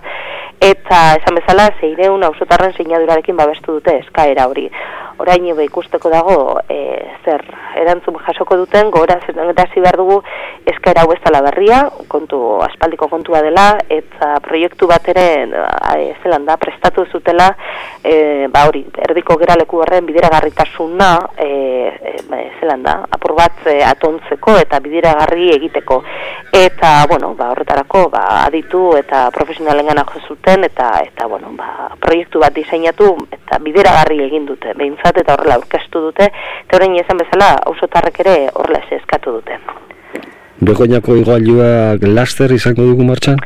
Eta 0.62 0.98
esan 1.18 1.40
bezala 1.40 1.70
zeireun 1.80 2.24
ausotarren 2.24 2.76
sinadurarekin 2.78 3.40
babestu 3.40 3.80
dute 3.80 3.98
eskaera 4.04 4.48
hori. 4.52 4.68
Orain 5.22 5.46
ebe 5.54 5.66
ikusteko 5.70 6.10
dago 6.10 6.38
e, 6.70 6.80
zer 7.24 7.44
erantzun 7.82 8.18
jasoko 8.26 8.58
duten, 8.64 8.90
gora 8.92 9.20
zer 9.26 9.38
behar 9.38 9.98
dugu 9.98 10.22
eskaera 10.66 11.04
hau 11.06 11.44
berria, 11.46 11.90
kontu, 12.08 12.40
aspaldiko 12.62 13.08
kontua 13.08 13.42
dela, 13.42 13.78
eta 13.90 14.40
proiektu 14.46 14.88
bat 14.88 15.08
ere 15.10 15.26
e, 15.48 16.14
zelan 16.24 16.46
da, 16.46 16.58
prestatu 16.58 17.06
zutela, 17.06 17.50
e, 18.04 18.48
ba 18.52 18.66
hori, 18.68 18.84
erdiko 19.08 19.38
geraleku 19.38 19.82
horren 19.82 20.06
bideragarritasuna, 20.06 21.12
e, 21.38 21.50
e, 21.50 22.44
zelan 22.60 22.84
da, 22.84 22.98
apur 23.10 23.36
bat 23.38 23.66
e, 23.66 23.80
atontzeko 23.86 24.58
eta 24.62 24.80
bideragarri 24.80 25.52
egiteko. 25.56 26.02
Eta, 26.52 27.06
bueno, 27.10 27.34
ba, 27.38 27.52
horretarako, 27.54 28.08
ba, 28.14 28.26
aditu 28.46 28.92
eta 28.98 29.30
profesionalen 29.32 29.88
gana 29.88 30.06
zuten, 30.28 30.66
eta, 30.66 30.92
eta 31.06 31.28
bueno, 31.28 31.52
ba, 31.58 31.96
proiektu 32.00 32.40
bat 32.40 32.54
diseinatu, 32.54 33.16
eta 33.32 33.60
bideragarri 33.60 34.20
egin 34.26 34.46
dute, 34.46 34.74
behintzat 34.78 35.11
eta 35.18 35.36
horrela 35.36 35.56
aurkeztu 35.60 36.02
dute, 36.08 36.30
eta 36.66 36.78
horrein 36.78 36.96
ezan 37.02 37.18
bezala, 37.18 37.56
ausotarrek 37.66 38.20
ere 38.24 38.36
horrela 38.54 38.82
eskatu 38.98 39.38
dute. 39.40 39.58
Begoñako 40.62 41.16
igualuak 41.18 42.04
laster 42.06 42.52
izango 42.54 42.86
dugu 42.86 43.04
martxan? 43.04 43.40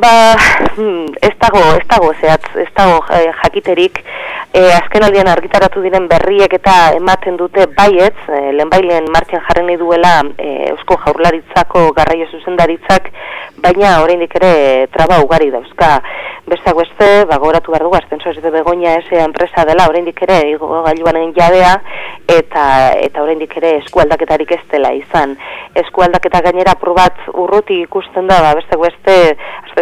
Ba, 0.00 0.34
hmm, 0.76 1.12
ez 1.20 1.34
dago, 1.36 1.60
ez 1.76 1.86
dago, 1.86 2.12
zehatz, 2.20 2.54
ez 2.56 2.68
dago 2.72 3.02
eh, 3.12 3.32
jakiterik, 3.42 3.98
e, 4.52 4.62
azken 4.72 5.04
aldean 5.04 5.28
argitaratu 5.28 5.82
diren 5.84 6.06
berriek 6.08 6.54
eta 6.56 6.76
ematen 6.96 7.36
dute 7.36 7.66
baietz, 7.76 8.16
e, 8.28 8.40
lehenbailen 8.56 9.10
martxan 9.12 9.44
jarren 9.46 9.68
duela 9.78 10.14
e, 10.38 10.70
Eusko 10.70 10.96
Jaurlaritzako 11.04 11.90
garraio 11.98 12.26
zuzendaritzak, 12.32 13.12
baina 13.62 13.98
oraindik 14.02 14.34
ere 14.40 14.88
traba 14.94 15.20
ugari 15.22 15.50
dauzka. 15.52 15.98
Besteak 16.50 16.78
beste, 16.80 17.08
ba, 17.30 17.36
goratu 17.38 17.70
behar 17.70 17.84
dugu, 17.84 17.98
aztenso 18.00 18.32
ez 18.32 18.52
begonia 18.52 18.96
ese 18.98 19.20
enpresa 19.22 19.62
dela, 19.68 19.86
oraindik 19.90 20.22
ere, 20.24 20.40
igo 20.50 20.80
gailuanen 20.82 21.34
jadea, 21.36 21.76
eta 22.26 22.64
eta 22.98 23.22
oraindik 23.22 23.54
ere 23.60 23.76
eskualdaketarik 23.84 24.56
ez 24.56 24.62
dela 24.72 24.90
izan. 24.96 25.36
Eskualdaketa 25.78 26.40
gainera 26.48 26.74
probat 26.80 27.20
urruti 27.34 27.82
ikusten 27.84 28.26
da, 28.30 28.40
ba, 28.42 28.56
besteak 28.58 28.82
beste, 28.88 29.16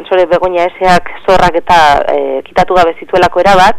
aztensore 0.09 0.27
begonia 0.27 0.65
eseak 0.65 1.11
zorrak 1.27 1.57
eta 1.57 2.05
e, 2.09 2.43
kitatu 2.43 2.75
gabe 2.75 2.95
zituelako 2.99 3.41
erabat, 3.41 3.77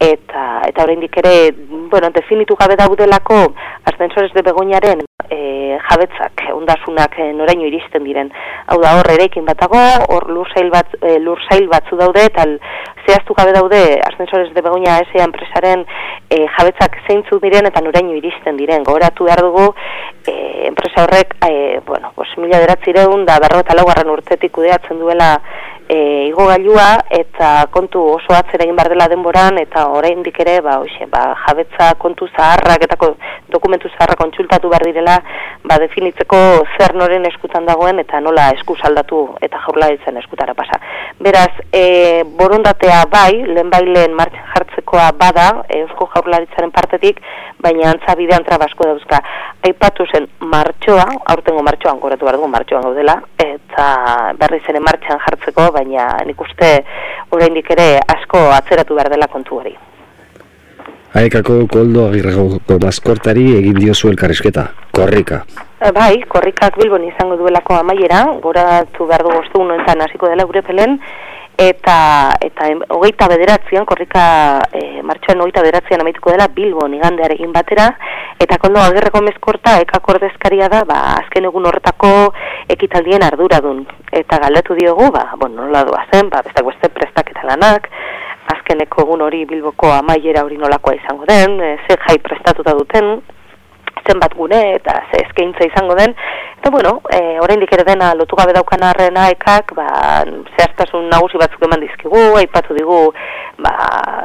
eta 0.00 0.62
eta 0.68 0.82
oraindik 0.82 1.16
ere 1.16 1.52
bueno 1.90 2.10
definitu 2.10 2.56
gabe 2.56 2.76
daudelako 2.76 3.54
ascensores 3.84 4.32
de 4.34 4.42
begoñaren 4.42 5.00
e, 5.30 5.78
jabetzak 5.90 6.44
ondasunak 6.54 7.18
e, 7.18 7.32
noraino 7.36 7.66
iristen 7.68 8.04
diren. 8.04 8.30
Hau 8.66 8.78
da 8.82 8.94
hor 8.98 9.10
erekin 9.14 9.46
batago 9.48 9.80
hor 10.08 10.28
lursail 10.30 10.70
bat 10.72 10.96
e, 11.00 11.18
lursail 11.22 11.68
batzu 11.72 11.98
daude 12.00 12.24
eta 12.28 12.46
zehaztu 13.06 13.34
gabe 13.34 13.52
daude 13.52 13.82
ascensores 14.06 14.52
de 14.54 14.62
begoña 14.62 14.98
ese 15.04 15.22
enpresaren 15.24 15.84
e, 16.30 16.46
jabetzak 16.58 16.98
zeintzu 17.06 17.40
diren 17.42 17.66
eta 17.70 17.82
noraino 17.84 18.16
iristen 18.18 18.56
diren. 18.56 18.84
Gogoratu 18.84 19.28
behar 19.28 19.42
dugu 19.48 19.68
e, 20.26 20.68
enpresa 20.70 21.04
horrek 21.04 21.36
e, 21.48 21.80
bueno 21.86 22.12
pues 22.14 22.28
mila 22.38 22.60
beratzireun 22.62 23.26
da 23.26 23.38
berrota 23.42 23.76
laugarren 23.76 24.10
urtetik 24.10 24.52
kudeatzen 24.52 24.98
duela 24.98 25.34
e, 25.92 26.28
igogailua 26.30 26.88
eta 27.20 27.50
kontu 27.74 28.02
oso 28.14 28.32
atzera 28.36 28.64
egin 28.64 28.78
dela 28.92 29.08
denboran 29.12 29.58
eta 29.60 29.86
oraindik 29.98 30.40
ere 30.44 30.60
ba 30.64 30.78
hoxe 30.80 31.06
ba 31.12 31.22
jabetza 31.44 31.94
kontu 32.04 32.28
zaharrak 32.36 32.86
eta 32.86 32.96
dokumentu 33.52 33.90
zaharrak 33.92 34.18
kontsultatu 34.24 34.70
behar 34.72 34.86
direla 34.88 35.18
ba 35.64 35.78
definitzeko 35.78 36.38
zer 36.78 36.94
noren 36.94 37.26
eskutan 37.26 37.66
dagoen 37.66 38.00
eta 38.04 38.20
nola 38.20 38.48
esku 38.56 38.76
saldatu 38.76 39.22
eta 39.40 39.60
jaurlaritzen 39.66 40.16
eskutara 40.22 40.54
pasa. 40.54 40.80
Beraz, 41.20 41.52
e, 41.72 42.24
borondatea 42.38 43.04
bai, 43.12 43.44
lehenbailen 43.46 44.16
martxan 44.16 44.48
jartzekoa 44.54 45.10
bada 45.18 45.46
Eusko 45.76 46.08
Jaurlaritzaren 46.14 46.72
partetik, 46.74 47.20
baina 47.62 47.90
antza 47.92 48.16
bidean 48.18 48.44
trabasko 48.44 48.88
dauzka. 48.88 49.20
Aipatu 49.68 50.06
zen 50.12 50.26
martxoa, 50.54 51.06
aurtengo 51.34 51.62
martxoan 51.62 52.00
goratu 52.02 52.26
behar 52.26 52.40
dugu 52.40 52.50
martxoan 52.50 52.86
gaudela, 52.88 53.20
eta 53.38 53.86
berri 54.40 54.60
zen 54.66 54.82
martxan 54.82 55.20
jartzeko, 55.26 55.70
baina 55.82 56.24
nik 56.26 56.40
uste 56.40 56.70
oraindik 57.34 57.70
ere 57.74 57.98
asko 58.14 58.46
atzeratu 58.56 58.94
behar 58.94 59.10
dela 59.10 59.28
kontu 59.32 59.58
hori. 59.60 59.74
Aekako 61.20 61.66
koldo 61.68 62.06
agirragoko 62.08 62.78
maskortari 62.80 63.50
egin 63.58 63.76
diozu 63.76 64.08
elkarrizketa, 64.08 64.64
korrika. 64.96 65.42
E, 65.82 65.90
bai, 65.92 66.22
korrikak 66.28 66.78
bilbon 66.80 67.04
izango 67.04 67.36
duelako 67.36 67.76
amaiera, 67.76 68.22
goratu 68.40 69.08
behar 69.10 69.26
dugu 69.26 69.42
ostu 69.42 69.66
hasiko 70.06 70.28
dela 70.28 70.44
gure 70.44 70.62
pelen, 70.62 70.98
eta 71.58 71.96
eta 72.40 72.68
hogeita 72.96 73.28
bederatzean, 73.28 73.84
korrika 73.86 74.24
e, 74.72 75.02
martxoan 75.02 75.40
hogeita 75.44 75.62
bederatzean 75.62 76.00
amaituko 76.00 76.32
dela 76.32 76.48
Bilbon 76.48 76.94
igandearekin 76.94 77.52
batera, 77.52 77.90
eta 78.40 78.58
kondo 78.58 78.80
agerreko 78.80 79.22
mezkorta 79.22 79.76
ekakordezkaria 79.84 80.68
da, 80.72 80.82
ba, 80.88 81.00
azken 81.20 81.46
egun 81.50 81.66
horretako 81.68 82.32
ekitaldien 82.72 83.22
arduradun. 83.26 83.84
Eta 84.12 84.40
galdetu 84.42 84.74
diogu, 84.78 85.10
ba, 85.12 85.28
bon, 85.38 85.54
nola 85.56 85.84
doa 85.88 86.06
zen, 86.10 86.32
ba, 86.32 86.42
bestak 86.46 86.66
beste 86.70 86.90
prestaketa 86.96 87.46
lanak, 87.48 87.88
azkeneko 88.56 89.06
egun 89.06 89.22
hori 89.22 89.44
Bilboko 89.46 89.92
amaiera 89.92 90.44
hori 90.44 90.58
nolakoa 90.58 90.96
izango 90.98 91.28
den, 91.28 91.60
e, 91.60 91.76
ze 91.86 91.98
jai 92.06 92.18
prestatuta 92.24 92.74
duten, 92.78 93.20
zenbat 94.08 94.34
gune 94.34 94.60
eta 94.76 94.94
ze 95.10 95.22
eskaintza 95.26 95.66
izango 95.66 95.94
den. 95.98 96.14
Eta 96.58 96.70
bueno, 96.70 97.00
e, 97.10 97.40
oraindik 97.42 97.72
ere 97.74 97.84
dena 97.84 98.12
lotu 98.14 98.36
gabe 98.38 98.54
daukan 98.54 98.84
arrena 98.86 99.28
ekak 99.34 99.74
ba, 99.74 99.86
zehaztasun 100.56 101.08
nagusi 101.10 101.40
batzuk 101.40 101.64
eman 101.66 101.82
dizkigu 101.82 102.20
aipatu 102.38 102.76
digu 102.76 103.00
ba, 103.58 103.72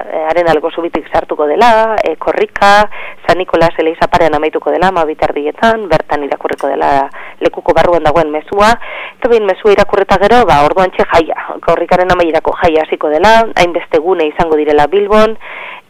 e, 0.05 0.24
haren 0.29 0.51
algo 0.53 0.69
subitik 0.72 1.10
sartuko 1.12 1.48
dela 1.50 1.96
e, 2.03 2.15
korrika, 2.15 2.89
San 3.25 3.41
Nikolas 3.41 3.74
Eleiza 3.77 4.07
parean 4.07 4.38
amaituko 4.38 4.72
dela, 4.72 4.91
ma 4.91 5.05
bitardietan 5.05 5.88
bertan 5.89 6.24
irakurriko 6.27 6.69
dela 6.69 7.10
lekuko 7.41 7.74
barruan 7.74 8.05
dagoen 8.05 8.31
mezua. 8.31 8.69
Eta 9.17 9.29
behin 9.29 9.50
mezua 9.50 9.74
irakurreta 9.74 10.19
gero, 10.22 10.43
ba, 10.46 10.62
orduan 10.65 10.93
txe 10.93 11.05
jaia 11.13 11.57
korrikaren 11.65 12.12
amairako 12.13 12.53
jaia 12.62 12.86
hasiko 12.86 13.10
dela 13.10 13.34
hainbeste 13.55 14.00
gune 14.03 14.29
izango 14.29 14.57
direla 14.60 14.88
Bilbon 14.88 15.36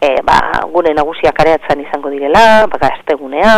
e, 0.01 0.21
ba, 0.21 0.37
gune 0.71 0.93
nagusiak 0.93 1.39
areatzen 1.41 1.81
izango 1.81 2.09
direla, 2.13 2.67
ba, 2.69 2.79
gaztegunea, 2.81 3.53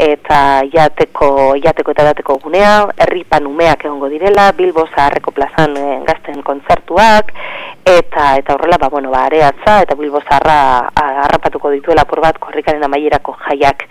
eta 0.00 0.38
jateko, 0.72 1.56
jateko 1.62 1.94
eta 1.94 2.06
dateko 2.10 2.38
gunea, 2.42 2.72
herripan 3.04 3.46
umeak 3.46 3.84
egongo 3.86 4.08
direla, 4.12 4.50
Bilbo 4.56 4.86
zaharreko 4.90 5.34
plazan 5.36 5.76
e, 5.76 5.86
gazten 6.08 6.42
kontzertuak, 6.46 7.32
eta 7.86 8.34
eta 8.40 8.56
horrela, 8.56 8.80
ba, 8.82 8.90
bueno, 8.90 9.12
ba, 9.14 9.26
areatza, 9.28 9.80
eta 9.86 9.98
Bilbo 9.98 10.22
zaharra 10.26 10.90
harrapatuko 10.94 11.70
dituela 11.76 12.04
por 12.04 12.22
bat 12.24 12.38
korrikaren 12.42 12.84
amaierako 12.84 13.36
jaiak, 13.46 13.86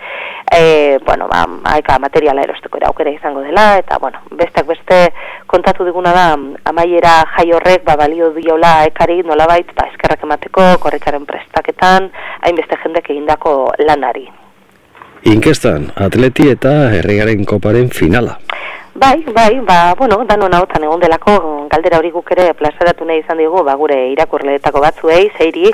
e, 0.50 0.98
bueno, 1.06 1.28
ba, 1.28 1.46
aeka 1.74 1.98
materiala 1.98 2.42
erosteko 2.42 2.78
era 2.78 2.88
aukera 2.88 3.10
izango 3.10 3.40
dela, 3.40 3.78
eta, 3.78 3.98
bueno, 3.98 4.20
besteak 4.30 4.66
beste 4.66 5.00
kontatu 5.46 5.84
diguna 5.84 6.12
da, 6.12 6.26
amaiera 6.64 7.24
jai 7.36 7.48
horrek, 7.52 7.84
ba, 7.84 7.96
balio 7.96 8.32
diola 8.36 8.84
ekari 8.90 9.22
nolabait, 9.22 9.72
ba, 9.76 9.88
eskerrak 9.92 10.28
emateko, 10.28 10.66
korrikaren 10.82 11.26
prestak 11.26 11.60
ikerketan 11.70 12.10
hainbeste 12.42 12.76
jendek 12.82 13.10
egindako 13.10 13.72
lanari. 13.78 14.28
Inkestan, 15.24 15.90
atleti 15.96 16.48
eta 16.50 16.90
herrigaren 16.96 17.44
koparen 17.44 17.90
finala. 17.90 18.38
Bai, 19.00 19.24
bai, 19.32 19.60
ba, 19.60 19.94
bueno, 19.96 20.18
danon 20.28 20.52
hautan 20.52 20.84
egon 20.84 21.00
delako, 21.00 21.32
galdera 21.72 21.96
hori 21.98 22.10
guk 22.12 22.26
ere 22.34 22.50
plazaratu 22.52 23.06
nahi 23.08 23.22
izan 23.22 23.38
digu, 23.40 23.62
ba, 23.64 23.72
gure 23.80 23.96
irakurleetako 24.12 24.82
batzuei, 24.84 25.30
zeiri, 25.38 25.70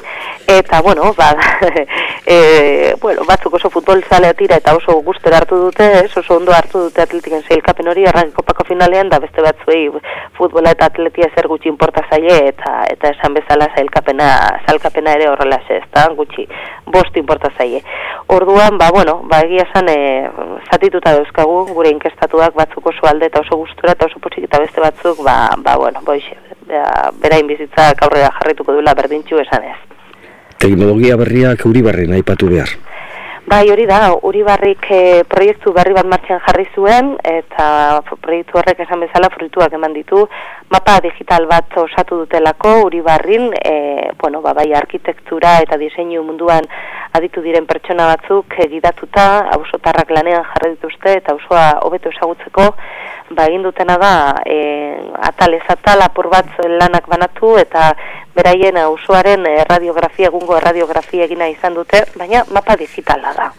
eta, 0.47 0.79
bueno, 0.81 1.09
ba, 1.19 1.33
e, 2.35 2.95
bueno, 3.03 3.25
batzuk 3.27 3.57
oso 3.59 3.71
futbol 3.75 4.05
zalea 4.09 4.37
tira 4.39 4.61
eta 4.63 4.77
oso 4.79 5.01
guztera 5.03 5.41
hartu 5.41 5.59
dute, 5.65 5.89
ez, 6.05 6.13
oso 6.23 6.37
ondo 6.37 6.55
hartu 6.55 6.85
dute 6.85 7.03
atletiken 7.03 7.43
zeilkapen 7.49 7.91
hori, 7.91 8.05
erran 8.07 8.31
kopako 8.37 8.69
finalean, 8.69 9.11
da 9.11 9.19
beste 9.19 9.43
batzuei 9.43 9.89
futbola 10.39 10.77
eta 10.77 10.87
atletia 10.93 11.27
zer 11.35 11.51
gutxi 11.51 11.73
importa 11.73 12.07
zaie, 12.07 12.39
eta 12.53 12.77
eta 12.93 13.11
esan 13.11 13.35
bezala 13.35 13.67
zailkapena, 13.75 14.31
zailkapena 14.71 15.17
ere 15.19 15.33
horrela 15.33 15.59
ez, 15.67 15.81
eta 15.81 16.07
gutxi, 16.15 16.47
bost 16.95 17.19
importa 17.19 17.51
zaie. 17.59 17.83
Orduan, 18.39 18.79
ba, 18.79 18.93
bueno, 18.95 19.19
ba, 19.27 19.43
egia 19.51 19.67
esan, 19.67 19.91
e, 19.91 20.31
zatituta 20.71 21.19
dauzkagu, 21.19 21.65
gure 21.75 21.91
inkestatuak 21.91 22.55
batzuk 22.55 22.87
oso 22.95 23.11
alde 23.17 23.31
eta 23.33 23.41
oso 23.41 23.57
gustura 23.57 23.97
eta 23.97 24.11
oso 24.11 24.21
potxik 24.21 24.45
eta 24.47 24.61
beste 24.61 24.85
batzuk, 24.85 25.25
ba, 25.25 25.51
ba 25.65 25.77
bueno, 25.81 26.05
boixe, 26.05 26.37
berain 27.23 27.49
bizitza 27.49 27.93
aurrera 28.05 28.33
jarrituko 28.41 28.77
duela 28.77 28.95
berdintxu 28.95 29.41
esan 29.41 29.71
ez. 29.73 29.79
Teknologia 30.61 31.17
berriak 31.17 31.65
uri 31.69 31.83
barri 31.89 32.07
nahi 32.13 32.25
patu 32.27 32.53
behar. 32.53 32.77
Bai, 33.47 33.69
hori 33.71 33.85
da, 33.87 34.11
Uribarrik 34.27 34.89
e, 34.91 35.01
proiektu 35.31 35.71
berri 35.71 35.95
bat 35.95 36.09
martxan 36.11 36.41
jarri 36.49 36.65
zuen, 36.75 37.13
eta 37.23 37.67
proiektu 38.19 38.59
horrek 38.59 38.81
esan 38.83 39.05
bezala 39.05 39.29
fruituak 39.31 39.77
eman 39.79 39.95
ditu, 39.95 40.25
mapa 40.75 40.97
digital 41.05 41.47
bat 41.47 41.77
osatu 41.79 42.19
dutelako 42.25 42.73
Uribarrin, 42.89 43.53
e, 43.55 43.77
bueno, 44.19 44.41
ba, 44.43 44.51
bai, 44.59 44.73
arkitektura 44.75 45.61
eta 45.63 45.79
diseinu 45.79 46.25
munduan 46.27 46.67
aditu 47.17 47.43
diren 47.45 47.67
pertsona 47.67 48.07
batzuk 48.13 48.59
egidatuta, 48.67 49.27
hausotarrak 49.57 50.13
lanean 50.15 50.45
jarri 50.53 50.75
dituzte, 50.77 51.17
eta 51.21 51.35
osoa 51.35 51.67
hobeto 51.87 52.13
esagutzeko, 52.15 52.69
ba, 53.31 53.47
egin 53.49 53.67
dutena 53.67 53.97
da, 54.03 54.13
e, 54.47 54.59
atal 55.31 55.57
ez 55.59 55.65
atal, 55.73 56.05
apur 56.07 56.31
bat 56.33 56.53
lanak 56.67 57.09
banatu, 57.11 57.57
eta 57.61 57.91
beraien 58.37 58.77
auzoaren 58.85 59.47
radiografia, 59.69 60.31
egungo 60.31 60.61
radiografia 60.61 61.25
egina 61.25 61.49
izan 61.49 61.75
dute, 61.75 62.05
baina 62.17 62.45
mapa 62.53 62.77
digitala 62.77 63.33
da. 63.37 63.51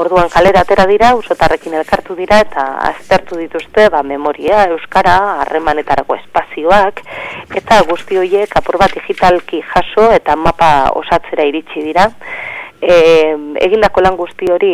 Orduan 0.00 0.30
kalera 0.32 0.62
atera 0.64 0.86
dira, 0.88 1.10
usotarrekin 1.18 1.74
elkartu 1.76 2.14
dira 2.16 2.38
eta 2.40 2.62
aztertu 2.88 3.36
dituzte 3.36 3.90
ba, 3.92 4.00
memoria, 4.02 4.62
euskara, 4.72 5.16
harremanetarako 5.42 6.16
espazioak 6.16 7.02
eta 7.60 7.82
guzti 7.90 8.16
horiek 8.16 8.56
apur 8.56 8.78
bat 8.80 8.94
digitalki 8.96 9.60
jaso 9.74 10.08
eta 10.16 10.36
mapa 10.36 10.70
osatzera 11.02 11.44
iritsi 11.50 11.84
dira 11.84 12.08
e, 12.82 12.94
egindako 13.62 14.02
lan 14.02 14.16
guzti 14.18 14.50
hori 14.50 14.72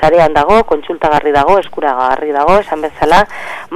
zarean 0.00 0.32
dago, 0.34 0.62
kontsultagarri 0.68 1.32
dago, 1.34 1.58
eskuragarri 1.60 2.32
dago, 2.32 2.56
esan 2.62 2.80
bezala, 2.84 3.20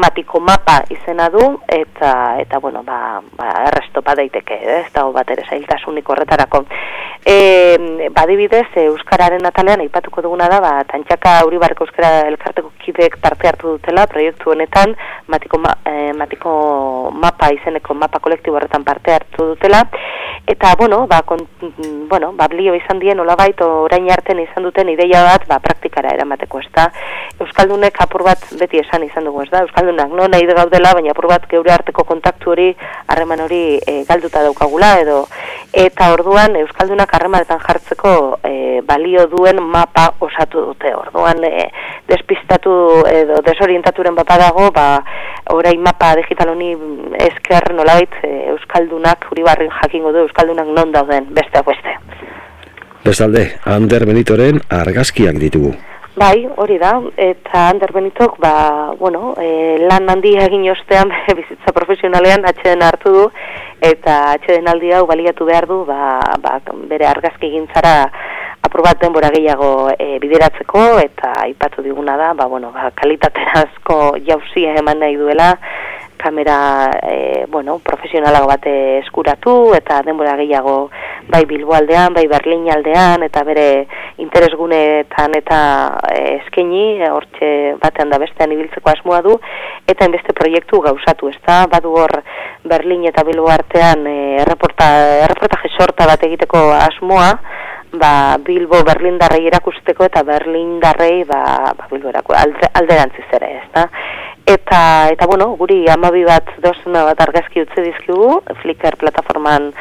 matiko 0.00 0.40
mapa 0.40 0.78
izena 0.92 1.28
du, 1.32 1.44
eta, 1.68 2.12
eta 2.40 2.60
bueno, 2.62 2.82
ba, 2.86 3.20
ba 3.36 3.52
errestopa 3.68 4.16
daiteke, 4.16 4.56
eh? 4.56 4.80
ez 4.86 4.92
dago 4.94 5.12
bat 5.16 5.30
ere 5.30 5.44
zailtasunik 5.48 6.08
horretarako. 6.08 6.64
E, 7.26 8.08
badibidez, 8.14 8.68
Euskararen 8.86 9.44
atalean, 9.48 9.82
aipatuko 9.84 10.22
duguna 10.24 10.48
da, 10.48 10.60
ba, 10.62 10.72
tantxaka 10.88 11.40
hori 11.44 11.58
barreko 11.60 11.86
Euskara 11.86 12.26
elkarteko 12.30 12.72
kidek 12.82 13.18
parte 13.22 13.50
hartu 13.50 13.76
dutela, 13.76 14.06
proiektu 14.10 14.54
honetan, 14.54 14.94
matiko, 15.28 15.60
ma, 15.60 15.74
e, 15.84 16.12
matiko 16.16 16.54
mapa 17.12 17.50
izeneko 17.54 17.94
mapa 17.98 18.22
kolektibo 18.22 18.56
horretan 18.56 18.86
parte 18.86 19.12
hartu 19.12 19.50
dutela, 19.52 19.82
eta, 20.46 20.74
bueno, 20.78 21.04
ba, 21.10 21.20
kon, 21.26 21.42
bueno, 22.08 22.32
ba, 22.38 22.48
blio 22.48 22.74
izan 22.78 23.02
dien, 23.02 23.20
hola 23.20 23.36
baito, 23.36 23.65
orain 23.66 24.08
arten 24.10 24.40
izan 24.42 24.64
duten 24.66 24.88
ideia 24.92 25.22
bat 25.26 25.46
ba, 25.48 25.58
praktikara 25.62 26.12
eramateko, 26.14 26.60
ez 26.60 26.70
da. 26.74 26.86
Euskaldunek 27.42 27.98
apur 28.04 28.24
bat 28.26 28.42
beti 28.60 28.80
esan 28.80 29.04
izan 29.06 29.26
dugu, 29.28 29.42
ez 29.44 29.50
da. 29.52 29.62
Euskaldunak 29.66 30.12
no 30.16 30.28
nahi 30.30 30.46
gaudela, 30.46 30.94
baina 30.96 31.12
apur 31.12 31.28
bat 31.30 31.46
geure 31.50 31.72
arteko 31.74 32.04
kontaktu 32.08 32.52
hori, 32.54 32.68
harreman 33.12 33.44
hori 33.44 33.62
e, 33.78 34.02
galduta 34.08 34.42
daukagula, 34.46 34.92
edo 35.02 35.18
eta 35.76 36.12
orduan 36.14 36.56
Euskaldunak 36.62 37.12
harremanetan 37.16 37.60
jartzeko 37.64 38.12
e, 38.44 38.80
balio 38.86 39.26
duen 39.32 39.60
mapa 39.62 40.06
osatu 40.20 40.64
dute. 40.70 40.94
Orduan 40.96 41.44
e, 41.44 41.68
despistatu 42.08 42.76
edo 43.10 43.42
desorientaturen 43.46 44.16
bapa 44.16 44.38
dago, 44.40 44.70
ba, 44.72 44.88
orain 45.54 45.82
mapa 45.82 46.14
digital 46.22 46.54
honi 46.54 46.72
esker 47.28 47.72
nolabait 47.76 48.20
e, 48.22 48.32
Euskaldunak, 48.54 49.28
huri 49.30 49.46
barrin 49.46 49.72
jakingo 49.82 50.12
du 50.12 50.24
Euskaldunak 50.26 50.72
non 50.72 50.92
dauden, 50.94 51.30
besteak 51.36 51.66
beste. 51.66 51.96
Bestalde, 53.06 53.42
Ander 53.70 54.02
Benitoren 54.02 54.56
argazkiak 54.66 55.36
ditugu. 55.38 55.70
Bai, 56.18 56.46
hori 56.58 56.78
da, 56.80 56.96
eta 57.20 57.66
Ander 57.68 57.92
Benitok, 57.94 58.38
ba, 58.42 58.90
bueno, 58.98 59.34
e, 59.38 59.76
lan 59.84 60.08
handi 60.10 60.32
egin 60.42 60.64
ostean 60.72 61.12
bizitza 61.38 61.74
profesionalean 61.76 62.48
atxeden 62.50 62.82
hartu 62.82 63.12
du, 63.14 63.24
eta 63.84 64.16
atxeden 64.32 64.66
aldi 64.72 64.90
hau 64.96 65.04
baliatu 65.06 65.46
behar 65.46 65.68
du, 65.70 65.84
ba, 65.86 66.18
ba, 66.42 66.56
bere 66.90 67.06
argazki 67.06 67.52
gintzara 67.52 67.94
aprobat 68.66 68.98
denbora 69.04 69.30
gehiago 69.36 69.92
e, 69.92 70.16
bideratzeko, 70.24 70.86
eta 71.04 71.34
aipatu 71.44 71.84
diguna 71.84 72.16
da, 72.18 72.32
ba, 72.34 72.48
bueno, 72.50 72.72
ba, 72.74 72.90
kalitaterazko 72.96 74.16
jauzia 74.26 74.74
eman 74.80 75.04
nahi 75.04 75.20
duela, 75.20 75.52
kamera 76.26 76.90
e, 77.06 77.46
bueno, 77.48 77.78
profesionalago 77.78 78.48
bate 78.50 78.72
eskuratu 78.98 79.52
eta 79.76 80.00
denbora 80.02 80.34
gehiago 80.40 80.90
bai 81.30 81.44
Bilbo 81.46 81.76
aldean, 81.78 82.14
bai 82.16 82.26
Berlin 82.26 82.66
aldean 82.74 83.22
eta 83.22 83.44
bere 83.46 83.66
interesgunetan 84.24 85.36
eta 85.38 85.60
e, 86.10 86.18
eskaini 86.40 87.06
hortxe 87.06 87.50
batean 87.82 88.10
da 88.10 88.18
bestean 88.18 88.56
ibiltzeko 88.56 88.90
asmoa 88.90 89.22
du 89.22 89.36
eta 89.86 90.10
beste 90.10 90.34
proiektu 90.34 90.82
gauzatu, 90.88 91.30
ezta? 91.30 91.60
Badu 91.70 91.94
hor 92.00 92.16
Berlin 92.66 93.06
eta 93.12 93.22
Bilbo 93.28 93.52
artean 93.54 94.02
e, 94.10 94.16
erreporta, 94.42 94.90
erreportaje 95.28 95.70
sorta 95.78 96.10
bat 96.10 96.26
egiteko 96.26 96.66
asmoa 96.80 97.30
ba, 97.98 98.36
Bilbo 98.44 98.82
Berlindarrei 98.86 99.46
erakusteko 99.48 100.06
eta 100.06 100.22
Berlindarrei 100.26 101.24
ba, 101.24 101.42
ba 101.76 101.88
Bilbo 101.90 102.12
alde, 102.34 102.70
alderantziz 102.74 103.26
ere, 103.38 103.50
ezta? 103.62 103.88
Eta, 104.46 104.80
eta 105.10 105.26
bueno, 105.26 105.56
guri 105.58 105.84
amabi 105.90 106.22
bat 106.24 106.52
dozena 106.62 107.02
bat 107.08 107.20
argazki 107.20 107.64
utzi 107.64 107.82
dizkigu, 107.82 108.42
Flickr 108.62 108.96
plataforman 109.00 109.72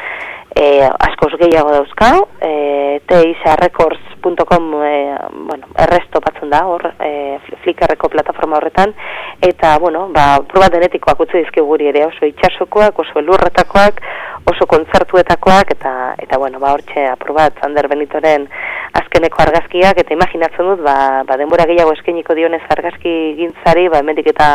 e, 0.56 0.88
askoz 1.08 1.34
gehiago 1.36 1.72
dauzka, 1.74 2.10
e, 2.40 3.00
teisarrecords.com 3.06 4.70
e, 4.82 4.94
bueno, 5.50 5.68
erresto 5.84 6.22
batzen 6.24 6.50
da, 6.50 6.64
hor, 6.66 6.86
e, 6.98 7.38
Flickrreko 7.62 8.08
plataforma 8.08 8.56
horretan, 8.56 8.94
eta, 9.44 9.76
bueno, 9.78 10.08
ba, 10.16 10.40
probat 10.48 10.72
denetikoak 10.78 11.20
utzi 11.26 11.42
dizkigu 11.44 11.68
guri 11.68 11.90
ere, 11.92 12.06
oso 12.08 12.24
itxasokoak, 12.24 13.04
oso 13.04 13.20
elurretakoak, 13.20 14.00
oso 14.46 14.66
kontzertuetakoak 14.70 15.72
eta 15.74 15.92
eta 16.22 16.38
bueno, 16.38 16.60
ba 16.62 16.72
hortxe 16.76 17.06
aprobat 17.10 17.56
Zander 17.62 17.88
Benitoren 17.90 18.46
azkeneko 19.00 19.42
argazkiak 19.42 19.98
eta 20.02 20.14
imaginatzen 20.14 20.70
dut 20.70 20.84
ba, 20.86 21.24
ba 21.26 21.38
denbora 21.40 21.66
gehiago 21.66 21.94
eskainiko 21.96 22.36
dionez 22.38 22.62
argazki 22.76 23.16
gintzari, 23.40 23.88
ba 23.90 24.02
hemendik 24.04 24.30
eta 24.34 24.50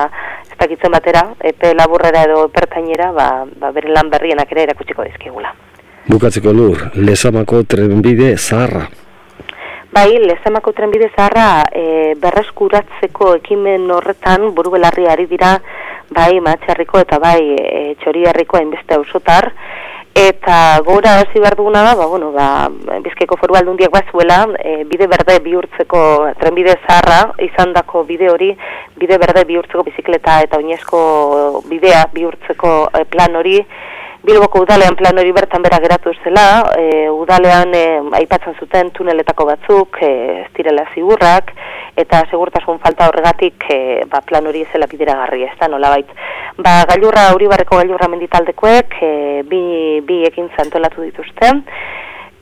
ez 0.45 0.55
dakitzen 0.63 0.95
batera, 0.95 1.25
epe 1.51 1.73
laburrera 1.75 2.23
edo 2.29 2.47
pertainera, 2.55 3.11
ba, 3.17 3.27
ba 3.65 3.75
bere 3.75 3.91
lan 3.91 4.13
berrienak 4.13 4.55
ere 4.55 4.69
erakutsiko 4.69 5.03
dizkigula. 5.09 5.53
Bukatzeko 6.11 6.51
lur, 6.51 6.89
Lezamako 7.07 7.61
trenbide 7.63 8.33
zaharra. 8.35 8.81
Bai, 9.95 10.09
Lezamako 10.19 10.73
trenbide 10.75 11.07
zaharra 11.13 11.45
e, 11.71 11.83
berreskuratzeko 12.19 13.29
ekimen 13.37 13.85
horretan 13.95 14.49
buru 14.57 14.73
belarri 14.73 15.07
ari 15.07 15.29
dira 15.29 15.53
bai 16.11 16.41
matxarriko 16.43 16.99
eta 16.99 17.19
bai 17.23 17.39
e, 17.55 17.83
txoriarriko 18.01 18.59
hainbeste 18.59 18.97
ausotar 18.97 19.53
eta 20.19 20.81
gora 20.83 21.13
hasi 21.21 21.39
behar 21.39 21.55
duguna 21.55 21.85
da, 21.87 21.95
ba, 21.95 22.09
bueno, 22.11 22.33
ba, 22.35 22.67
bizkeko 23.05 23.37
foru 23.39 23.55
aldundiak 23.55 23.93
bazuela, 23.95 24.41
e, 24.59 24.83
bide 24.83 25.07
berde 25.07 25.37
bihurtzeko 25.45 26.01
trenbide 26.41 26.75
zaharra, 26.81 27.21
izan 27.47 27.71
dako 27.71 28.03
bide 28.03 28.27
hori, 28.33 28.51
bide 28.99 29.15
berde 29.21 29.45
bihurtzeko 29.47 29.87
bizikleta 29.87 30.41
eta 30.43 30.59
oinezko 30.59 31.63
bidea 31.71 32.03
bihurtzeko 32.11 32.75
e, 32.99 33.05
plan 33.15 33.39
hori, 33.39 33.61
Bilboko 34.21 34.59
udalean 34.61 34.93
plan 34.93 35.17
hori 35.17 35.31
bertan 35.33 35.63
bera 35.65 35.79
geratu 35.81 36.11
zela, 36.21 36.43
e, 36.77 37.07
udalean 37.09 37.71
e, 37.73 37.85
aipatzen 38.19 38.53
zuten 38.61 38.91
tuneletako 38.93 39.47
batzuk, 39.49 39.97
e, 39.97 40.11
ez 40.43 40.51
direla 40.53 40.83
zigurrak, 40.93 41.49
eta 41.97 42.19
segurtasun 42.29 42.77
falta 42.83 43.07
horregatik 43.09 43.65
e, 43.73 43.79
ba, 44.11 44.21
plan 44.21 44.45
hori 44.45 44.61
ezela 44.67 44.85
bideragarri, 44.91 45.41
ez 45.47 45.55
da, 45.57 45.71
nola 45.73 45.89
bait. 45.95 46.13
Ba, 46.61 46.83
gailurra, 46.93 47.31
hori 47.33 47.49
barreko 47.49 47.81
gailurra 47.81 48.11
menditaldekoek, 48.13 48.93
e, 49.01 49.11
bi, 49.49 49.63
bi 50.05 50.21
ekin 50.29 50.53
zantolatu 50.53 51.01
dituzten, 51.01 51.65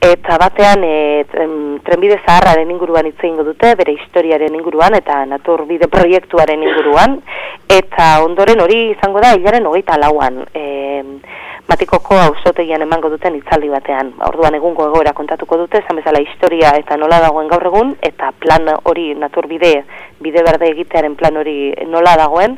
eta 0.04 0.36
batean 0.40 0.84
e, 0.84 0.96
trenbide 1.32 2.20
zaharraren 2.26 2.76
inguruan 2.76 3.08
hitz 3.08 3.22
egingo 3.22 3.48
dute, 3.48 3.72
bere 3.80 3.96
historiaren 3.96 4.60
inguruan, 4.60 5.00
eta 5.00 5.22
naturbide 5.32 5.88
proiektuaren 5.88 6.60
inguruan, 6.60 7.22
eta 7.72 8.18
ondoren 8.28 8.68
hori 8.68 8.90
izango 8.98 9.24
da, 9.24 9.38
hilaren 9.40 9.72
hogeita 9.72 9.96
lauan, 9.96 10.44
e, 10.52 10.68
matikoko 11.70 12.18
auzotegian 12.18 12.82
emango 12.82 13.12
duten 13.14 13.36
itzaldi 13.38 13.70
batean. 13.70 14.12
Orduan 14.28 14.56
egungo 14.58 14.88
egoera 14.90 15.14
kontatuko 15.18 15.58
dute, 15.62 15.84
esan 15.84 16.00
bezala 16.00 16.22
historia 16.24 16.72
eta 16.82 16.98
nola 16.98 17.20
dagoen 17.22 17.50
gaur 17.52 17.66
egun, 17.70 17.92
eta 18.10 18.32
plan 18.42 18.66
hori 18.90 19.12
naturbide, 19.14 19.74
bide 20.20 20.44
berde 20.48 20.72
egitearen 20.74 21.16
plan 21.20 21.38
hori 21.38 21.72
nola 21.92 22.16
dagoen, 22.20 22.58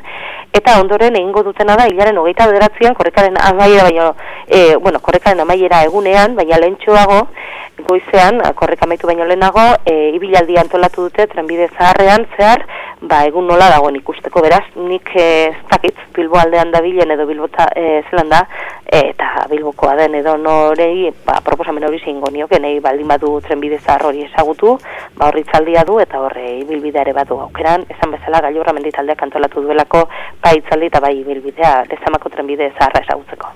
eta 0.52 0.78
ondoren 0.80 1.18
egingo 1.20 1.44
dutena 1.44 1.76
da, 1.76 1.88
hilaren 1.92 2.18
hogeita 2.22 2.48
bederatzean, 2.48 2.96
korrekaren 2.96 3.36
amaiera, 3.40 3.84
baina, 3.90 4.08
e, 4.48 4.76
bueno, 4.76 5.00
korrekaren 5.04 5.44
amaiera 5.44 5.82
egunean, 5.88 6.36
baina 6.36 6.60
lehentxoago, 6.64 7.20
goizean, 7.88 8.40
korrek 8.56 8.82
amaitu 8.84 9.08
baino 9.10 9.28
lehenago, 9.28 9.64
e, 9.84 10.12
ibilaldi 10.16 10.56
antolatu 10.60 11.08
dute, 11.08 11.26
trenbide 11.32 11.68
zaharrean, 11.76 12.26
zehar, 12.36 12.64
ba, 13.02 13.22
egun 13.26 13.48
nola 13.50 13.68
dagoen 13.72 13.96
ikusteko, 13.98 14.42
beraz, 14.44 14.64
nik 14.76 15.10
e, 15.18 15.26
ez 15.50 15.64
dakit, 15.70 15.98
Bilbo 16.14 16.38
aldean 16.38 16.70
da 16.70 16.80
bilen 16.84 17.10
edo 17.14 17.26
Bilbo 17.26 17.48
e, 17.74 18.02
zelan 18.10 18.30
da, 18.30 18.42
eta 18.92 19.46
Bilbokoa 19.50 19.96
den 19.98 20.14
edo 20.20 20.36
norei, 20.36 21.10
ba, 21.26 21.40
proposamen 21.44 21.84
hori 21.88 22.00
zingo 22.04 22.30
nioke, 22.30 22.60
nahi 22.60 22.78
baldin 22.84 23.08
badu 23.08 23.34
trenbide 23.46 23.80
zahar 23.80 24.06
hori 24.10 24.26
esagutu, 24.28 24.76
ba, 25.16 25.28
horri 25.28 25.44
txaldia 25.48 25.84
du, 25.88 25.98
eta 26.02 26.20
horre 26.20 26.46
ibilbidea 26.60 27.06
ere 27.06 27.16
badu 27.16 27.40
aukeran, 27.42 27.86
esan 27.90 28.14
bezala, 28.14 28.42
gailurra 28.46 28.76
menditaldeak 28.76 29.26
antolatu 29.26 29.64
duelako, 29.66 30.06
bai 30.44 30.56
itzaldi 30.60 30.92
eta 30.92 31.02
bai 31.02 31.16
ibilbidea, 31.18 31.74
lezamako 31.90 32.32
trenbide 32.36 32.72
zaharra 32.78 33.04
esagutzeko. 33.06 33.52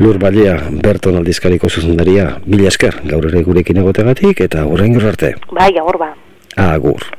Lur 0.00 0.16
Balea, 0.22 0.54
Berton 0.80 1.18
aldizkariko 1.18 1.68
zuzendaria, 1.68 2.30
mila 2.46 2.70
esker, 2.70 3.02
gaur 3.10 3.26
ere 3.28 3.42
gurekin 3.44 3.82
egotegatik 3.82 4.40
eta 4.46 4.64
horrein 4.64 4.96
arte. 5.04 5.34
Bai, 5.50 5.74
agur 5.76 5.98
ba. 5.98 6.14
Agur. 6.56 7.10